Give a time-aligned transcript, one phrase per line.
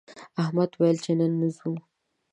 [0.41, 1.71] احمد ویل چې نن نه ځو